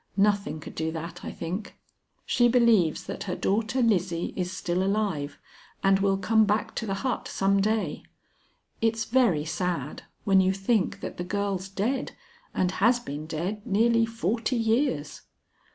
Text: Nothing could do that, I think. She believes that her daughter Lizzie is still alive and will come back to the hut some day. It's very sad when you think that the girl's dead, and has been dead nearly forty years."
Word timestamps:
Nothing 0.17 0.59
could 0.59 0.73
do 0.73 0.91
that, 0.93 1.23
I 1.23 1.31
think. 1.31 1.77
She 2.25 2.47
believes 2.47 3.03
that 3.03 3.25
her 3.25 3.35
daughter 3.35 3.83
Lizzie 3.83 4.33
is 4.35 4.51
still 4.51 4.81
alive 4.81 5.37
and 5.83 5.99
will 5.99 6.17
come 6.17 6.43
back 6.43 6.73
to 6.77 6.87
the 6.87 6.95
hut 7.05 7.27
some 7.27 7.61
day. 7.61 8.01
It's 8.81 9.05
very 9.05 9.45
sad 9.45 10.01
when 10.23 10.41
you 10.41 10.53
think 10.53 11.01
that 11.01 11.17
the 11.17 11.23
girl's 11.23 11.69
dead, 11.69 12.13
and 12.51 12.71
has 12.71 12.99
been 12.99 13.27
dead 13.27 13.63
nearly 13.63 14.07
forty 14.07 14.55
years." 14.57 15.21